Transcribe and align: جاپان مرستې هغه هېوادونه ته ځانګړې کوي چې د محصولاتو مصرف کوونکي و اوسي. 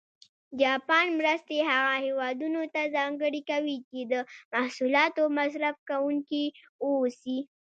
جاپان 0.61 1.05
مرستې 1.19 1.57
هغه 1.71 1.93
هېوادونه 2.05 2.59
ته 2.73 2.81
ځانګړې 2.95 3.41
کوي 3.51 3.77
چې 3.89 3.99
د 4.11 4.13
محصولاتو 4.53 5.23
مصرف 5.39 5.75
کوونکي 5.89 6.45
و 6.83 6.85
اوسي. 6.97 7.37